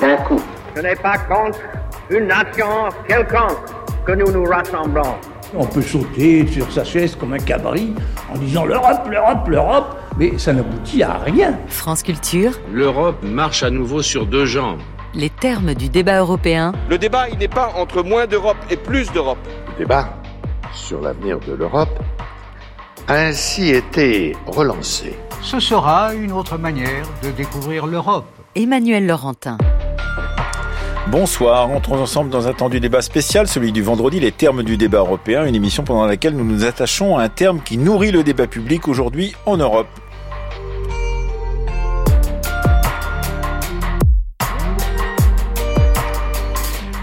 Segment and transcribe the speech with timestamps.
[0.00, 0.40] d'un coup.
[0.76, 1.58] Ce n'est pas contre
[2.10, 2.66] une nation
[3.06, 3.58] quelconque
[4.06, 5.14] que nous nous rassemblons.
[5.56, 7.94] On peut sauter sur sa chaise comme un cabri
[8.32, 11.58] en disant l'Europe, l'Europe, l'Europe, mais ça n'aboutit à rien.
[11.68, 14.80] France Culture, L'Europe marche à nouveau sur deux jambes.
[15.14, 19.10] les termes du débat européen, Le débat, il n'est pas entre moins d'Europe et plus
[19.12, 19.38] d'Europe.
[19.72, 20.10] Le débat
[20.74, 21.98] sur l'avenir de l'Europe
[23.08, 25.16] a ainsi été relancé.
[25.40, 28.26] Ce sera une autre manière de découvrir l'Europe.
[28.54, 29.56] Emmanuel Laurentin.
[31.10, 34.76] Bonsoir, entrons ensemble dans un temps du débat spécial, celui du vendredi, les termes du
[34.76, 38.22] débat européen, une émission pendant laquelle nous nous attachons à un terme qui nourrit le
[38.22, 39.86] débat public aujourd'hui en Europe.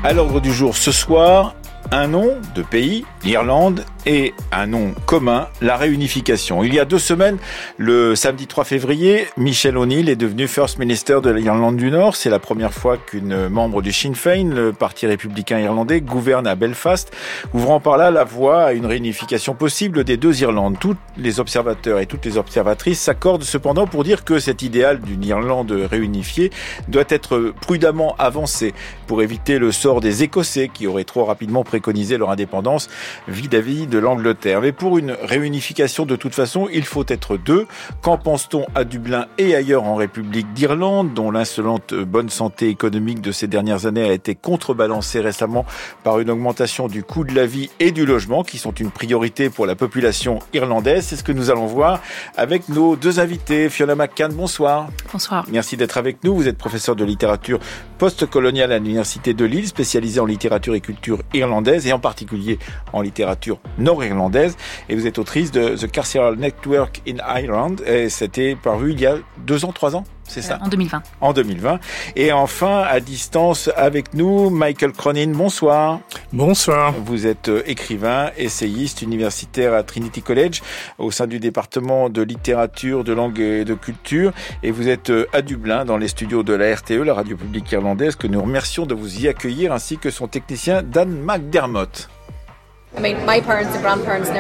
[0.04, 1.56] À l'ordre du jour ce soir,
[1.92, 6.64] un nom de pays, l'Irlande, et un nom commun, la réunification.
[6.64, 7.38] Il y a deux semaines,
[7.78, 12.16] le samedi 3 février, Michel O'Neill est devenu First Minister de l'Irlande du Nord.
[12.16, 16.56] C'est la première fois qu'une membre du Sinn Féin, le parti républicain irlandais, gouverne à
[16.56, 17.12] Belfast,
[17.54, 20.78] ouvrant par là la voie à une réunification possible des deux Irlandes.
[20.80, 25.24] Tous les observateurs et toutes les observatrices s'accordent cependant pour dire que cet idéal d'une
[25.24, 26.52] Irlande réunifiée
[26.88, 28.74] doit être prudemment avancé
[29.08, 32.88] pour éviter le sort des Écossais qui auraient trop rapidement préconisé leur indépendance
[33.28, 34.62] vis-à-vis de l'Angleterre.
[34.62, 37.68] Mais pour une réunification, de toute façon, il faut être deux.
[38.02, 43.34] Qu'en pense-t-on à Dublin et ailleurs en République d'Irlande, dont l'insolente bonne santé économique de
[43.34, 45.66] ces dernières années a été contrebalancée récemment
[46.04, 49.50] par une augmentation du coût de la vie et du logement, qui sont une priorité
[49.50, 51.08] pour la population irlandaise?
[51.08, 52.00] C'est ce que nous allons voir
[52.38, 53.68] avec nos deux invités.
[53.70, 54.88] Fiona McCann, bonsoir.
[55.12, 55.46] Bonsoir.
[55.52, 56.36] Merci d'être avec nous.
[56.36, 57.60] Vous êtes professeur de littérature
[57.98, 62.60] postcoloniale à l'Université de Lille, spécialisé en littérature et culture irlandaise et en particulier
[62.94, 64.58] en littérature nord-irlandaise.
[64.90, 67.76] Et vous êtes autrice de The Carceral Network in Ireland.
[67.86, 71.04] Et c'était paru il y a deux ans, trois ans c'est ça En 2020.
[71.22, 71.80] En 2020.
[72.16, 76.00] Et enfin, à distance avec nous, Michael Cronin, bonsoir.
[76.34, 76.94] Bonsoir.
[76.94, 80.62] Vous êtes euh, écrivain, essayiste, universitaire à Trinity College,
[80.98, 84.32] au sein du département de littérature, de langue et de culture.
[84.64, 87.72] Et vous êtes euh, à Dublin, dans les studios de la RTE, la radio publique
[87.72, 92.10] irlandaise, que nous remercions de vous y accueillir, ainsi que son technicien Dan McDermott.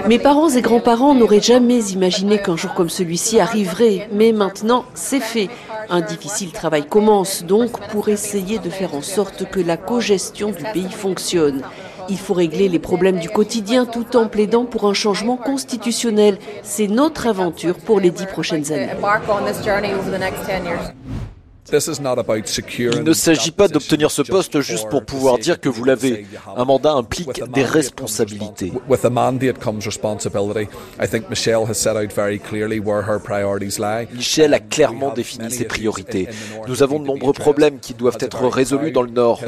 [0.07, 5.19] Mes parents et grands-parents n'auraient jamais imaginé qu'un jour comme celui-ci arriverait, mais maintenant c'est
[5.19, 5.49] fait.
[5.89, 10.63] Un difficile travail commence donc pour essayer de faire en sorte que la cogestion du
[10.73, 11.61] pays fonctionne.
[12.09, 16.37] Il faut régler les problèmes du quotidien tout en plaidant pour un changement constitutionnel.
[16.63, 18.89] C'est notre aventure pour les dix prochaines années.
[21.71, 26.27] Il ne s'agit pas d'obtenir ce poste juste pour pouvoir dire que vous l'avez.
[26.55, 28.71] Un mandat implique des responsabilités.
[34.13, 36.27] Michel a clairement défini ses priorités.
[36.67, 39.41] Nous avons de nombreux problèmes qui doivent être résolus dans le Nord.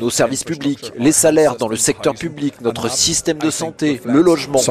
[0.00, 4.58] Nos services publics, les salaires dans le secteur public, notre système de santé, le logement.
[4.58, 4.62] Et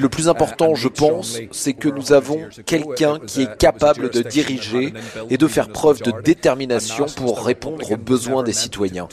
[0.00, 1.11] le plus important, je pense,
[1.50, 4.92] c'est que nous avons quelqu'un qui est capable de diriger
[5.30, 9.08] et de faire preuve de détermination pour répondre aux besoins des citoyens,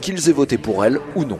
[0.00, 1.38] qu'ils aient voté pour elle ou non.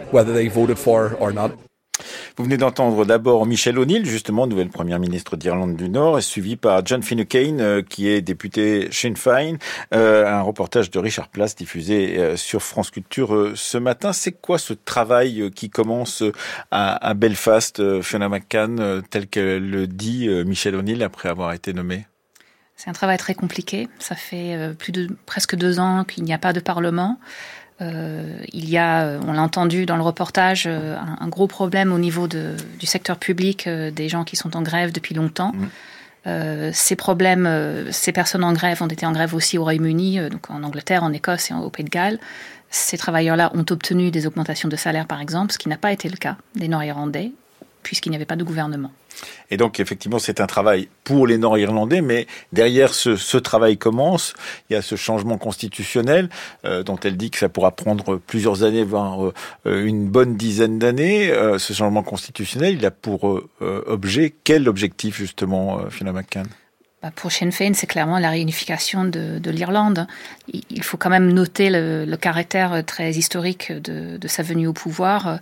[2.37, 6.85] Vous venez d'entendre d'abord Michel O'Neill, justement, nouvelle première ministre d'Irlande du Nord, suivi par
[6.85, 9.57] John Finucane, euh, qui est député Sinn Féin.
[9.95, 14.13] Euh, un reportage de Richard Place diffusé euh, sur France Culture ce matin.
[14.13, 16.23] C'est quoi ce travail qui commence
[16.71, 22.07] à, Belfast, Fiona McCann, tel que le dit Michel O'Neill après avoir été nommé?
[22.77, 23.89] C'est un travail très compliqué.
[23.99, 24.75] Ça fait
[25.27, 27.19] presque deux ans qu'il n'y a pas de parlement.
[27.85, 31.47] Euh, il y a, euh, on l'a entendu dans le reportage, euh, un, un, gros
[31.47, 35.15] problème au niveau de, du secteur public, euh, des gens qui sont en grève depuis
[35.15, 35.53] longtemps.
[35.53, 35.67] Mmh.
[36.73, 37.47] Ces problèmes,
[37.91, 41.13] ces personnes en grève ont été en grève aussi au Royaume-Uni, donc en Angleterre, en
[41.13, 42.19] Écosse et au Pays de Galles.
[42.71, 46.09] Ces travailleurs-là ont obtenu des augmentations de salaire, par exemple, ce qui n'a pas été
[46.09, 47.33] le cas des Nord-Irlandais,
[47.85, 48.91] puisqu'il n'y avait pas de gouvernement.
[49.51, 54.35] Et donc, effectivement, c'est un travail pour les Nord-Irlandais, mais derrière ce, travail commence,
[54.69, 56.29] il y a ce changement constitutionnel
[56.65, 59.33] euh, dont elle dit que ça pourra prendre plusieurs années, voire
[59.67, 61.31] euh, une bonne dizaine d'années.
[61.31, 66.47] Euh, ce changement constitutionnel, il a pour objet quel objectif, justement, Fiona McCann?
[67.11, 70.07] Pour Sinn Féin, c'est clairement la réunification de, de l'Irlande.
[70.49, 74.73] Il faut quand même noter le, le caractère très historique de, de, sa venue au
[74.73, 75.39] pouvoir.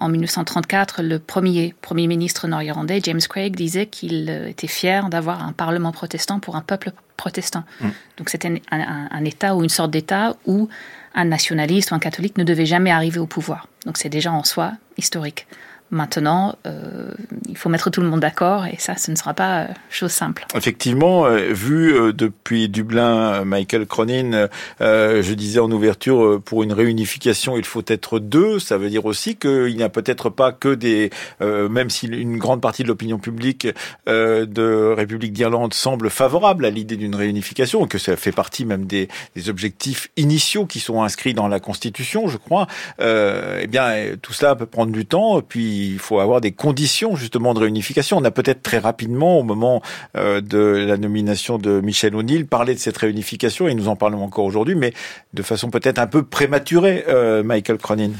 [0.00, 5.52] En 1934, le premier Premier ministre nord-irlandais, James Craig, disait qu'il était fier d'avoir un
[5.52, 7.64] parlement protestant pour un peuple protestant.
[7.80, 7.88] Mm.
[8.18, 10.68] Donc c'était un, un, un, État ou une sorte d'État où
[11.14, 13.66] un nationaliste ou un catholique ne devait jamais arriver au pouvoir.
[13.86, 15.46] Donc c'est déjà en soi historique.
[15.90, 17.12] Maintenant, euh,
[17.48, 20.10] il faut mettre tout le monde d'accord et ça, ce ne sera pas euh, chose
[20.10, 20.44] simple.
[20.56, 24.48] Effectivement, euh, vu depuis Dublin, Michael Cronin,
[24.80, 28.58] je disais en ouverture, pour une réunification, il faut être deux.
[28.58, 31.10] Ça veut dire aussi qu'il n'y a peut-être pas que des,
[31.40, 33.68] même si une grande partie de l'opinion publique
[34.06, 39.08] de République d'Irlande semble favorable à l'idée d'une réunification, que ça fait partie même des,
[39.36, 42.66] des, objectifs initiaux qui sont inscrits dans la Constitution, je crois.
[42.98, 47.54] eh bien, tout cela peut prendre du temps, puis il faut avoir des conditions justement
[47.54, 48.16] de réunification.
[48.18, 49.82] On a peut-être très rapidement, au moment
[50.16, 54.22] euh, de la nomination de Michel O'Neill, parlé de cette réunification, et nous en parlons
[54.22, 54.92] encore aujourd'hui, mais
[55.34, 58.10] de façon peut-être un peu prématurée, euh, Michael Cronin.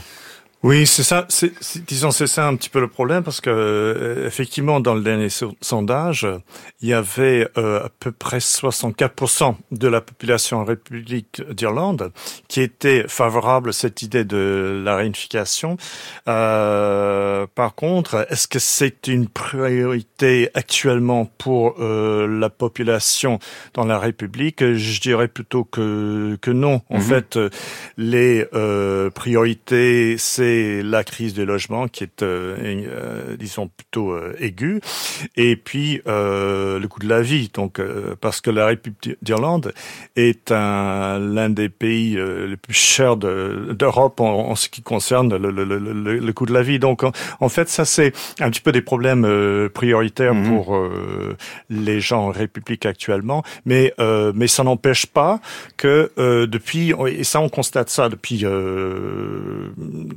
[0.66, 1.26] Oui, c'est ça.
[1.28, 1.52] C'est,
[1.86, 5.28] disons, c'est ça un petit peu le problème parce que euh, effectivement, dans le dernier
[5.60, 6.26] sondage,
[6.80, 12.10] il y avait euh, à peu près 64% de la population en République d'Irlande
[12.48, 15.76] qui était favorable à cette idée de la réunification.
[16.26, 23.38] Euh, par contre, est-ce que c'est une priorité actuellement pour euh, la population
[23.74, 24.64] dans la République?
[24.74, 26.82] Je dirais plutôt que que non.
[26.90, 27.02] En mhm.
[27.02, 27.38] fait,
[27.96, 28.44] les
[29.14, 34.80] priorités, c'est la crise du logement qui est, euh, euh, disons, plutôt euh, aiguë,
[35.36, 37.50] et puis le coût de la vie.
[37.52, 37.80] Donc,
[38.20, 39.72] parce que la République d'Irlande
[40.16, 46.18] est l'un des pays les plus chers d'Europe en, ce qui concerne le, le, le,
[46.18, 46.78] le, coût de la vie.
[46.78, 47.02] Donc,
[47.40, 50.48] en, fait, ça c'est un petit peu des problèmes prioritaires mmh.
[50.48, 50.78] pour
[51.70, 53.94] les gens en République actuellement, mais
[54.34, 55.40] mais ça n'empêche pas
[55.76, 56.10] que
[56.46, 58.44] depuis et ça on constate ça depuis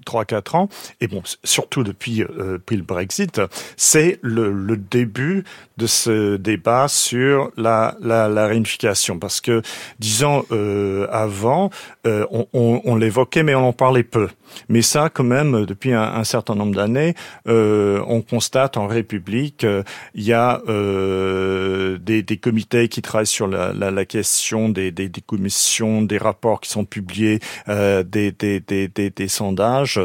[0.05, 0.69] trois 3-4 ans,
[1.01, 3.41] et bon, surtout depuis, euh, depuis le Brexit,
[3.77, 5.43] c'est le, le, début
[5.77, 9.19] de ce débat sur la, la, la réunification.
[9.19, 9.61] Parce que,
[9.99, 11.69] disons, euh, avant,
[12.07, 14.29] euh, on, on, on l'évoquait, mais on en parlait peu.
[14.67, 17.15] Mais ça, quand même, depuis un, un certain nombre d'années,
[17.47, 19.83] euh, on constate en République, euh,
[20.15, 24.91] il y a euh, des, des, comités qui travaillent sur la, la, la question des,
[24.91, 29.99] des, des, commissions, des rapports qui sont publiés, euh, des, des, des, sondages,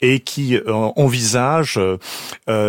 [0.00, 1.80] et qui envisagent,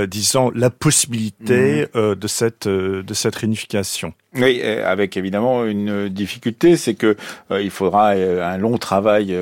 [0.07, 2.15] disons, la possibilité mmh.
[2.15, 4.13] de cette de cette réunification.
[4.35, 7.15] Oui, avec évidemment une difficulté, c'est que
[7.49, 9.33] euh, il faudra euh, un long travail,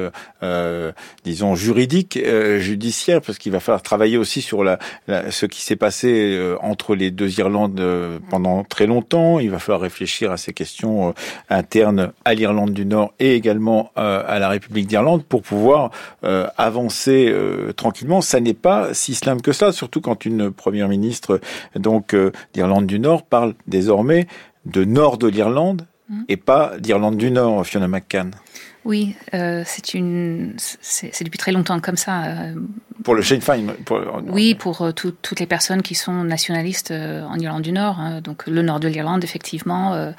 [0.44, 0.92] euh,
[1.24, 2.20] disons juridique,
[2.60, 4.78] judiciaire, parce qu'il va falloir travailler aussi sur la,
[5.32, 7.82] ce qui s'est passé entre les deux Irlandes
[8.30, 9.40] pendant très longtemps.
[9.40, 11.16] Il va falloir réfléchir à ces questions
[11.50, 15.90] internes à l'Irlande du Nord et également à la République d'Irlande pour pouvoir
[16.22, 17.34] avancer
[17.76, 18.22] tranquillement.
[18.22, 21.40] Ça n'est pas si simple que ça, surtout quand une première ministre
[21.76, 22.16] donc
[22.54, 24.28] d'Irlande du Nord parle désormais
[24.66, 26.24] de nord de l'Irlande mm.
[26.28, 28.32] et pas d'Irlande du Nord, Fiona McCann.
[28.86, 32.24] Oui, euh, c'est une, c'est depuis très longtemps comme ça.
[32.26, 32.54] Euh,
[33.04, 33.66] pour le Sinn Féin.
[33.84, 38.00] Pour, oui, pour euh, toutes les personnes qui sont nationalistes en Irlande du Nord.
[38.00, 38.22] Hein.
[38.22, 40.14] donc le nord de l'Irlande, effectivement,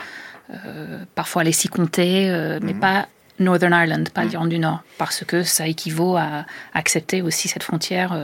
[1.15, 2.29] parfois les six comtés,
[2.61, 2.81] mais mm.
[2.81, 3.07] pas
[3.39, 4.29] Northern Ireland, pas mm.
[4.29, 6.45] l'Irlande du Nord, parce que ça équivaut à
[6.75, 8.19] accepter aussi cette frontière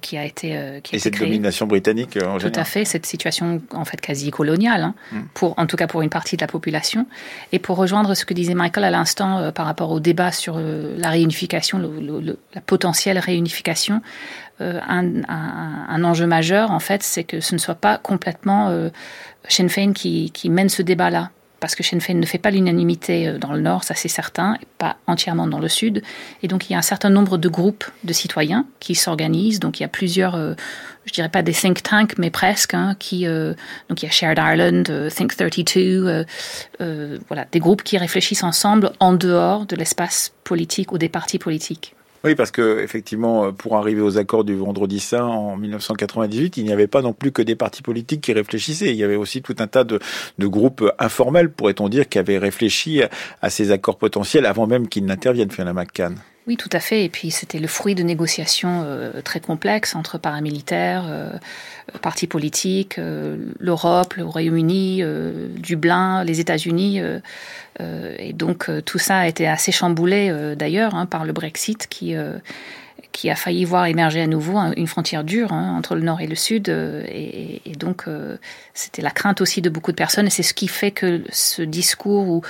[0.00, 2.84] qui a été euh, qui a et cette domination britannique euh, en Tout à fait,
[2.84, 5.20] cette situation en fait quasi coloniale, hein, mm.
[5.34, 7.06] pour en tout cas pour une partie de la population.
[7.52, 11.10] Et pour rejoindre ce que disait Michael à l'instant par rapport au débat sur la
[11.10, 14.00] réunification, le, la potentielle réunification,
[14.60, 18.72] un, un, un, enjeu majeur en fait, c'est que ce ne soit pas complètement
[19.48, 21.30] Sinn Féin qui, qui mène ce débat-là
[21.60, 24.58] parce que Sinn Féin ne fait pas l'unanimité euh, dans le Nord, ça c'est certain,
[24.78, 26.02] pas entièrement dans le Sud.
[26.42, 29.60] Et donc il y a un certain nombre de groupes de citoyens qui s'organisent.
[29.60, 30.54] Donc il y a plusieurs, euh,
[31.06, 33.54] je dirais pas des think tanks, mais presque, hein, qui euh,
[33.88, 36.26] donc il y a Shared Ireland, Think 32,
[37.28, 41.94] voilà, des groupes qui réfléchissent ensemble en dehors de l'espace politique ou des partis politiques.
[42.24, 46.72] Oui, parce que effectivement, pour arriver aux accords du Vendredi Saint en 1998, il n'y
[46.72, 48.90] avait pas non plus que des partis politiques qui réfléchissaient.
[48.90, 49.98] Il y avait aussi tout un tas de,
[50.38, 53.02] de groupes informels, pourrait-on dire, qui avaient réfléchi
[53.42, 56.16] à ces accords potentiels avant même qu'ils n'interviennent, Fiona McCann.
[56.46, 57.04] Oui, tout à fait.
[57.04, 61.30] Et puis c'était le fruit de négociations euh, très complexes entre paramilitaires, euh,
[62.02, 65.02] partis politiques, euh, l'Europe, le Royaume-Uni,
[65.56, 67.00] Dublin, les États-Unis.
[67.80, 73.36] et donc tout ça a été assez chamboulé d'ailleurs hein, par le Brexit qui a
[73.36, 76.68] failli voir émerger à nouveau une frontière dure hein, entre le nord et le sud.
[76.68, 78.04] et, et, donc,
[78.74, 80.26] c'était la crainte aussi de beaucoup de personnes.
[80.26, 82.42] Et c'est ce qui fait que ce discours où,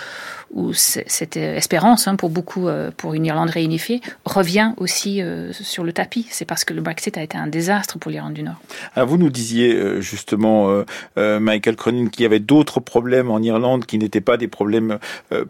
[0.54, 5.82] où cette espérance hein, pour beaucoup, euh, pour une Irlande réunifiée, revient aussi euh, sur
[5.82, 6.26] le tapis.
[6.30, 8.60] C'est parce que le Brexit a été un désastre pour l'Irlande du Nord.
[8.94, 10.84] Alors vous nous disiez euh, justement,
[11.16, 14.98] Michael Cronin, qu'il y avait d'autres problèmes en Irlande qui n'étaient pas des problèmes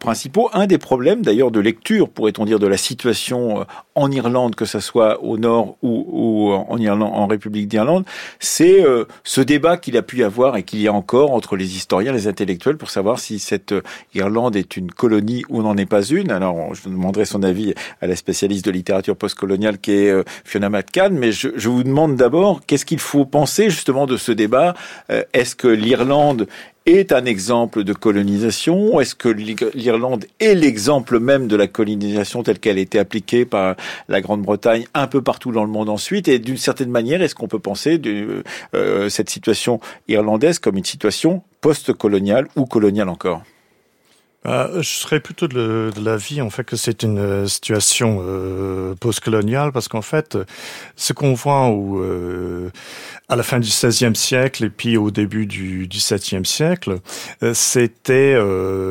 [0.00, 0.49] principaux.
[0.54, 4.80] Un des problèmes d'ailleurs de lecture, pourrait-on dire, de la situation en Irlande, que ce
[4.80, 8.04] soit au nord ou, en, Irlande, en République d'Irlande,
[8.40, 8.84] c'est
[9.23, 12.12] ce débat qu'il a pu y avoir et qu'il y a encore entre les historiens,
[12.12, 13.75] les intellectuels, pour savoir si cette
[14.14, 16.30] Irlande est une colonie ou n'en est pas une.
[16.30, 20.12] Alors, je demanderai son avis à la spécialiste de littérature postcoloniale qui est
[20.44, 24.32] Fiona McCann, mais je, je vous demande d'abord qu'est-ce qu'il faut penser justement de ce
[24.32, 24.74] débat?
[25.32, 26.46] Est-ce que l'Irlande
[26.86, 29.00] est un exemple de colonisation?
[29.00, 33.76] Est-ce que l'Irlande est l'exemple même de la colonisation telle qu'elle a été appliquée par
[34.08, 36.28] la Grande-Bretagne un peu partout dans le monde ensuite?
[36.28, 38.42] Et d'une certaine manière, est-ce qu'on peut penser de
[38.74, 43.42] euh, cette situation irlandaise comme une situation post-coloniale ou coloniale encore?
[44.46, 49.72] Euh, je serais plutôt de, l'avis en fait que c'est une euh, situation euh, postcoloniale
[49.72, 50.36] parce qu'en fait,
[50.96, 52.70] ce qu'on voit où euh,
[53.28, 56.98] à la fin du XVIe siècle et puis au début du XVIIe siècle,
[57.54, 58.38] c'était,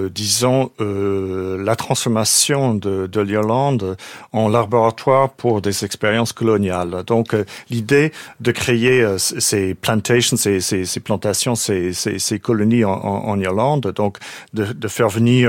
[0.09, 3.95] disons, la transformation de, de l'Irlande
[4.31, 7.03] en laboratoire pour des expériences coloniales.
[7.05, 7.35] Donc,
[7.69, 14.17] l'idée de créer ces plantations, ces, plantations, ces, colonies en, Irlande, donc
[14.53, 15.42] de, de faire venir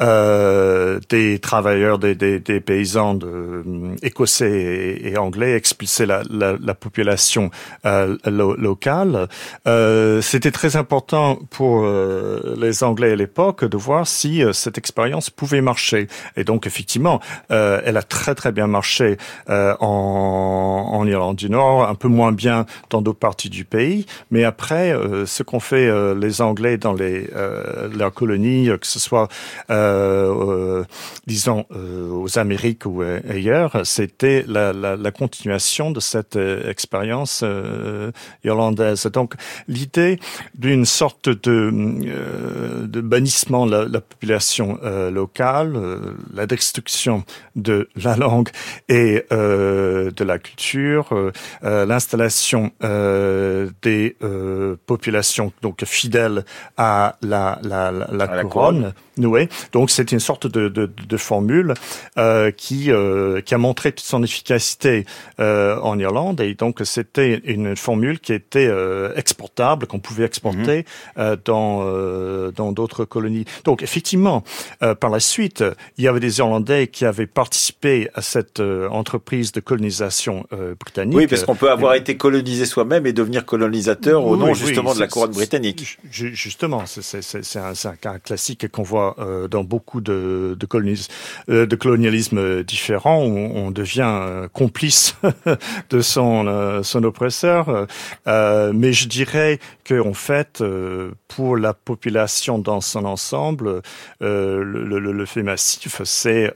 [0.00, 3.64] des travailleurs, des, paysans de,
[4.02, 7.50] écossais et, anglais, expulser la, la, la population.
[9.66, 14.78] Euh, C'était très important pour euh, les Anglais à l'époque de voir si euh, cette
[14.78, 16.08] expérience pouvait marcher.
[16.36, 17.20] Et donc effectivement,
[17.50, 19.16] euh, elle a très très bien marché
[19.48, 24.06] en, en, Irlande du Nord, un peu moins bien dans d'autres parties du pays.
[24.30, 24.94] Mais après,
[25.26, 27.28] ce qu'ont fait les Anglais dans les
[27.96, 29.19] leurs colonies, que ce soit
[31.26, 37.44] disons aux Amériques ou ailleurs, c'était la, la, la, continuation de cette expérience
[38.44, 39.06] irlandaise.
[39.12, 39.34] Donc
[39.68, 40.18] l'idée
[40.54, 41.70] d'une sorte de,
[42.06, 47.24] euh, de bannissement de la, population euh, locale, euh, la destruction
[47.56, 48.48] de la langue
[48.88, 51.08] et de la culture,
[51.62, 52.72] l'installation
[53.82, 54.16] des
[54.86, 56.44] populations donc fidèles
[56.76, 58.48] à la, la, la, couronne.
[58.48, 58.92] couronne.
[59.72, 61.74] Donc c'est une sorte de, de, de formule
[62.56, 62.90] qui,
[63.44, 65.04] qui a montré toute son efficacité
[65.38, 70.84] en Irlande et donc c'était une formule qui était euh, exportable, qu'on pouvait exporter mhm.
[71.18, 73.44] euh, dans euh, dans d'autres colonies.
[73.64, 74.42] Donc effectivement,
[75.00, 75.64] par la suite,
[75.96, 80.46] il y avait des Irlandais qui avaient participé à cette entreprise de colonisation
[80.78, 81.16] britannique.
[81.16, 85.00] Oui, parce qu'on peut avoir été colonisé soi-même et devenir colonisateur au nom justement de
[85.00, 85.98] la couronne britannique.
[86.10, 88.99] Justement, c'est un, un, cas classique qu'on voit
[89.50, 91.08] dans beaucoup de, de, colonis,
[91.48, 95.16] de colonialisme différents où on devient complice
[95.90, 97.86] de son, son oppresseur.
[98.26, 103.82] Euh, mais je dirais que en fait, euh, pour la population dans son ensemble,
[104.22, 106.52] euh, le, le, le, fait massif, c'est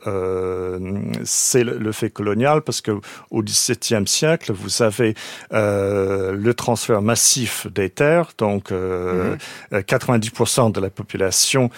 [1.25, 2.93] c'est le, fait colonial parce que
[3.31, 5.15] au XVIIe siècle, vous avez
[5.51, 10.73] le transfert massif des terres, donc 90% mhm.
[10.73, 11.71] de la population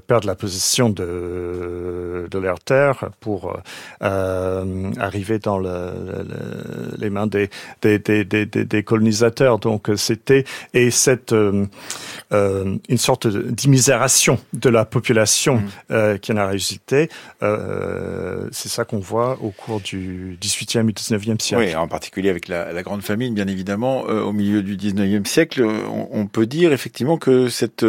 [0.00, 3.56] perd la possession de de leurs terres pour
[4.00, 5.92] arriver dans le,
[6.98, 7.50] les mains des
[7.82, 10.44] des, des, des, des colonisateurs donc euh, c'était
[10.74, 11.66] et cette euh,
[12.32, 16.18] euh, une sorte d'immisération de la population mmh.
[16.20, 17.08] qui en a résulté.
[17.40, 21.64] c'est ça qu'on voit au cours du 18e et 19e siècle.
[21.64, 25.62] Oui, en particulier avec la, la grande famine, bien évidemment, au milieu du 19e siècle,
[25.62, 27.84] on, on, peut dire effectivement que cette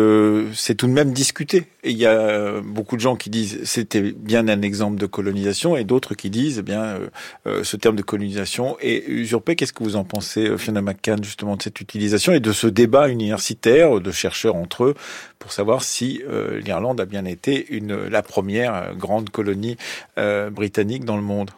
[0.53, 1.65] c'est tout de même discuté.
[1.83, 5.77] Et il y a beaucoup de gens qui disent c'était bien un exemple de colonisation
[5.77, 6.97] et d'autres qui disent eh bien
[7.45, 9.55] ce terme de colonisation est usurpé.
[9.55, 13.07] Qu'est-ce que vous en pensez, Fiona McCann, justement de cette utilisation et de ce débat
[13.07, 14.95] universitaire de chercheurs entre eux
[15.39, 19.77] pour savoir si euh, l'Irlande a bien été une, la première grande colonie
[20.17, 21.51] euh, britannique dans le monde?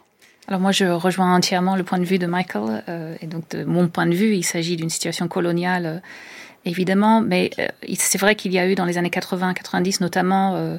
[0.48, 2.84] Alors moi, je rejoins entièrement le point de vue de Michael.
[2.88, 6.02] Euh, et donc, de mon point de vue, il s'agit d'une situation coloniale,
[6.66, 7.22] évidemment.
[7.22, 7.50] Mais
[7.96, 10.78] c'est vrai qu'il y a eu dans les années 80-90 notamment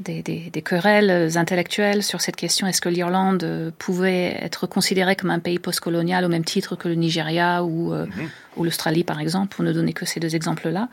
[0.00, 5.16] des, des, des, querelles intellectuelles sur cette question est-ce que l'Irlande euh, pouvait être considérée
[5.16, 8.28] comme un pays postcolonial au même titre que le Nigeria ou, euh, mhm.
[8.56, 10.88] ou l'Australie, par exemple, pour ne donner que ces deux exemples-là.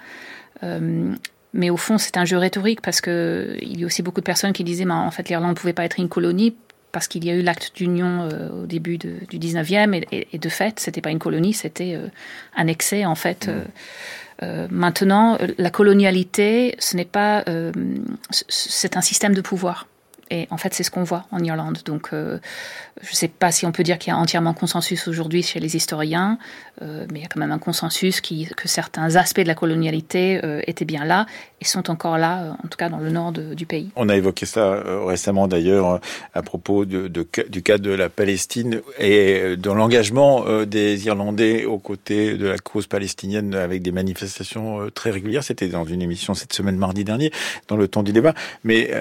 [0.63, 1.13] Euh,
[1.53, 4.25] mais au fond, c'est un jeu rhétorique parce que il y a aussi beaucoup de
[4.25, 6.55] personnes qui disaient, mais en fait, l'Irlande ne pouvait pas être une colonie
[6.93, 10.49] parce qu'il y a eu l'acte d'union au début de, du 19e et, et, de
[10.49, 11.99] fait, c'était pas une colonie, c'était
[12.55, 13.47] annexé en fait.
[13.47, 13.65] Mhm.
[14.41, 17.71] Euh, maintenant, la colonialité, ce n'est pas, euh,
[18.49, 19.87] c'est un système de pouvoir.
[20.29, 21.79] Et en fait, c'est ce qu'on voit en Irlande.
[21.85, 22.39] Donc, euh,
[23.01, 25.59] je ne sais pas si on peut dire qu'il y a entièrement consensus aujourd'hui chez
[25.59, 26.39] les historiens,
[26.81, 29.53] euh, mais il y a quand même un consensus qui, que certains aspects de la
[29.53, 31.27] colonialité euh, étaient bien là
[31.63, 33.89] et sont encore là, en tout cas dans le nord du pays.
[33.95, 36.01] On a évoqué ça récemment d'ailleurs
[36.33, 42.47] à propos du cas de la Palestine et de l'engagement des Irlandais aux côtés de
[42.47, 45.43] la cause palestinienne avec des manifestations très régulières.
[45.43, 47.31] C'était dans une émission cette semaine mardi dernier,
[47.67, 48.33] dans le temps du débat.
[48.63, 48.91] Mais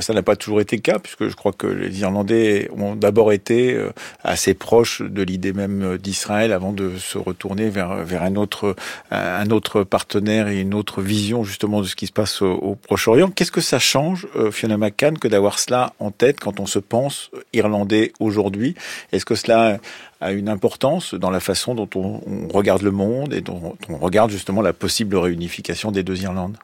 [0.00, 3.32] ça n'a pas toujours été le cas, puisque je crois que les Irlandais ont d'abord
[3.32, 3.90] été euh,
[4.22, 7.90] assez proches de l'idée même d'Israël avant de se retourner vers,
[8.22, 13.30] un autre partenaire et une autre vision justement de ce qui se passe au, Proche-Orient.
[13.30, 16.78] Qu'est-ce que ça change, euh, Fiona McCann, que d'avoir cela en tête quand on se
[16.78, 18.74] pense irlandais aujourd'hui?
[19.12, 19.78] Est-ce que cela
[20.20, 24.30] a une importance dans la façon dont on, regarde le monde et dont on regarde
[24.30, 26.56] justement la possible réunification des deux Irlandes?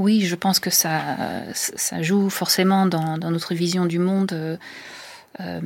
[0.00, 0.96] Oui, je pense que ça,
[2.00, 4.32] joue forcément dans, notre vision du monde.
[4.32, 4.56] Euh,
[5.40, 5.60] euh,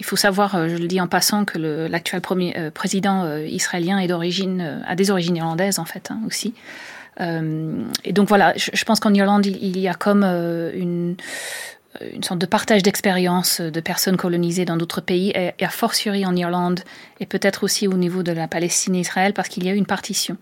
[0.00, 4.08] il faut savoir, euh, je le dis en passant, que l'actuel premier président israélien est
[4.08, 6.54] d'origine, a des origines irlandaises en fait hein, aussi.
[7.20, 11.16] Et donc voilà, je, pense qu'en Irlande, il, y a comme une,
[12.00, 16.24] une sorte de partage d'expériences de personnes colonisées dans d'autres pays, et, et, a fortiori
[16.24, 16.80] en Irlande,
[17.20, 19.76] et peut-être aussi au niveau de la Palestine et Israël, parce qu'il y a eu
[19.76, 20.36] une partition.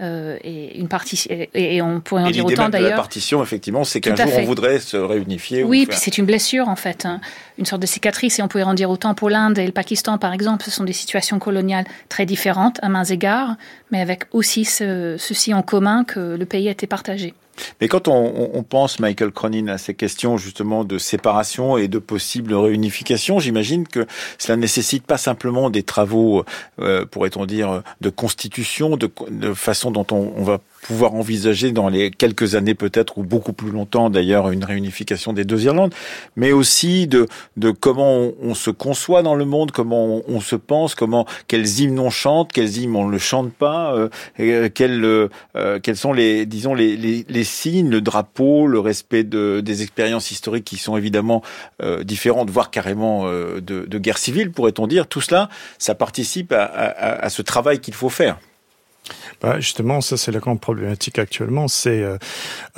[0.00, 2.90] Euh, et une partie et, on pourrait en dire autant d'ailleurs.
[2.90, 5.62] La partition, effectivement, c'est qu'un jour on voudrait se réunifier.
[5.62, 7.20] Oui, puis c'est une blessure en fait, hein.
[7.58, 10.18] une sorte de cicatrice, et on pourrait en dire autant pour l'Inde et le Pakistan,
[10.18, 10.64] par exemple.
[10.64, 13.56] Ce sont des situations coloniales très différentes à mains égards,
[13.90, 17.34] mais avec aussi ceci en commun que le pays a été partagé.
[17.80, 21.98] Mais quand on, on, pense, Michael Cronin, à ces questions justement de séparation et de
[21.98, 24.06] possible réunification, j'imagine que
[24.38, 26.44] cela nécessite pas simplement des travaux,
[26.80, 31.88] euh, pourrait-on dire, de constitution, de, de façon dont on, on va pouvoir envisager dans
[31.88, 35.94] les quelques années peut-être ou beaucoup plus longtemps d'ailleurs une réunification des deux Irlandes,
[36.36, 40.94] mais aussi de, de comment on, se conçoit dans le monde, comment on, se pense,
[40.94, 44.08] comment quels hymnes on chante, quels hymnes on ne le chante pas, euh,
[44.40, 49.24] euh quels, euh, quels sont les disons les, les, les, signes, le drapeau, le respect
[49.24, 51.42] de, des expériences historiques qui sont évidemment
[51.82, 55.06] euh, différentes, voire carrément euh, de, de, guerre civile pourrait-on dire.
[55.06, 58.38] Tout cela, ça participe à, à, à ce travail qu'il faut faire.
[59.40, 61.68] Bah justement, ça c'est la grande problématique actuellement.
[61.68, 62.18] C'est euh,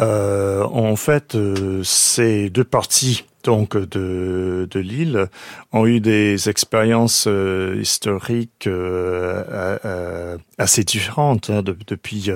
[0.01, 5.27] euh, en fait euh, ces deux parties donc de, de l'île
[5.73, 12.31] ont eu des expériences euh, historiques euh, euh, assez différentes hein, de, depuis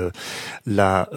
[0.66, 1.09] la,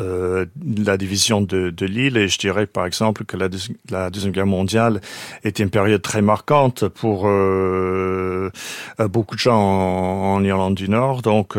[0.85, 3.49] la division de, de l'île et je dirais par exemple que la,
[3.89, 5.01] la deuxième guerre mondiale
[5.43, 7.21] était une période très marquante pour
[8.99, 11.21] beaucoup de gens en, en, Irlande du Nord.
[11.21, 11.57] Donc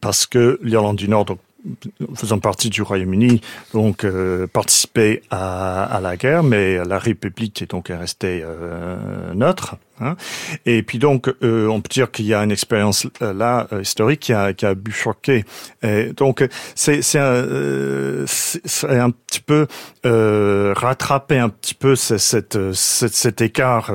[0.00, 1.38] parce que l'Irlande du Nord donc
[2.14, 3.40] faisant partie du Royaume-Uni,
[3.72, 9.76] donc euh, participer à, à, la guerre, mais la République est donc restée euh, neutre.
[10.00, 10.16] Hein.
[10.66, 13.82] Et puis donc, euh, on peut dire qu'il y a une expérience euh, là euh,
[13.82, 14.74] historique qui a, qui a.
[15.82, 18.24] Et donc, c'est c'est un,
[18.88, 19.66] un petit peu
[20.02, 23.92] rattraper un petit peu cette, cette, cet écart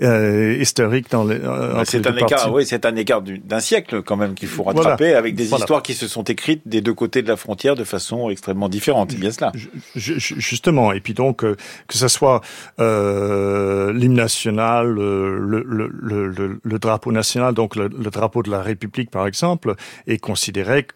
[0.00, 1.40] historique dans les.
[1.84, 5.34] c'est un écart, oui, c'est un écart d'un siècle quand même qu'il faut rattraper avec
[5.34, 9.12] des histoires qui se sont écrites des deux de la frontière de façon extrêmement différente.
[9.12, 9.52] C'est bien cela.
[9.94, 11.56] Justement, et puis donc que
[11.96, 12.40] ce soit
[12.78, 19.74] l'hymne national le, le, le, drapeau national, donc le, drapeau de la République par exemple,
[20.06, 20.86] est considéré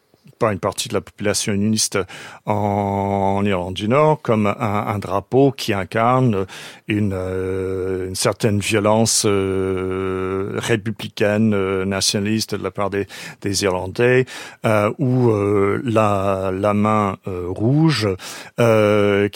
[0.42, 2.00] par une partie de la population unioniste
[2.46, 6.46] en, Irlande du Nord comme un, drapeau qui incarne
[6.88, 13.07] une, euh, une certaine violence euh, républicaine, euh, nationaliste de la part des,
[13.40, 14.26] des Irlandais,
[14.64, 18.09] euh, la, la main rouge,
[18.57, 18.62] qui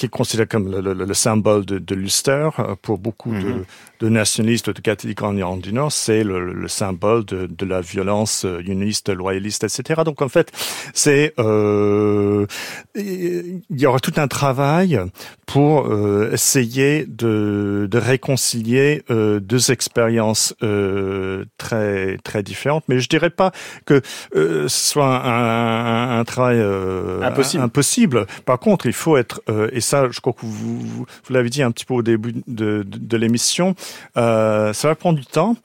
[0.06, 2.48] est considérée comme le, le, le symbole de, de l'Ulster
[2.82, 3.64] pour beaucoup de, mhm.
[3.95, 7.80] de nationalistes de catholiques en Irlande du Nord, c'est le, le, symbole de, de la
[7.80, 10.02] violence unioniste, loyaliste, etc.
[10.04, 10.52] Donc en fait,
[10.94, 12.46] c'est euh,
[12.94, 15.00] il y aura tout un travail
[15.46, 22.84] pour euh, essayer de, de réconcilier euh, deux expériences euh, très très différentes.
[22.88, 23.52] Mais je dirais pas
[23.84, 24.02] que
[24.34, 27.62] euh, ce soit un, un, travail euh, impossible.
[27.62, 28.26] impossible.
[28.44, 29.40] Par contre, il faut être
[29.72, 32.32] et ça, je crois que vous vous, vous l'avez dit un petit peu au début
[32.32, 33.74] de, de, de l'émission,
[34.14, 35.56] ça va prendre du temps.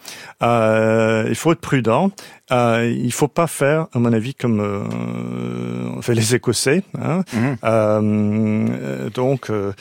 [0.41, 2.11] il faut être prudent.
[2.51, 6.83] Euh, il faut pas faire, à mon avis, comme euh, fait les Écossais.
[6.99, 7.23] Hein.
[7.33, 7.57] Mhm.
[7.63, 9.73] Euh, donc, euh,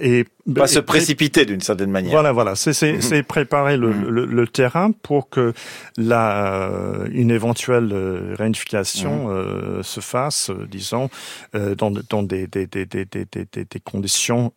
[0.00, 2.10] et pas se précipiter d'une certaine manière.
[2.10, 3.22] Voilà, voilà, c'est mhm.
[3.22, 4.08] préparer mhm.
[4.08, 5.52] le, le, terrain pour que
[5.96, 6.68] la
[7.12, 9.82] une éventuelle réunification mhm.
[9.84, 11.10] se fasse, disons,
[11.54, 14.52] dans, dans des, des, des, des, des, des conditions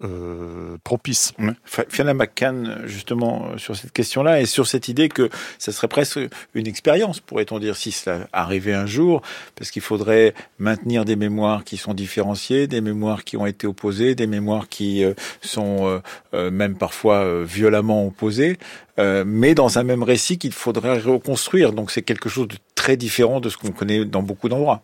[0.83, 1.33] propices.
[1.65, 6.19] Fiona McCann, justement, sur cette question-là et sur cette idée que ça serait presque
[6.55, 9.21] une expérience, pourrait-on dire, si cela arrivait un jour,
[9.55, 14.15] parce qu'il faudrait maintenir des mémoires qui sont différenciées, des mémoires qui ont été opposées,
[14.15, 15.03] des mémoires qui
[15.41, 15.99] sont euh,
[16.33, 18.57] euh, même parfois euh, violemment opposés,
[18.97, 21.73] mais dans un même récit qu'il faudrait reconstruire.
[21.73, 24.83] Donc c'est quelque chose de très différent de ce qu'on connaît dans beaucoup d'endroits.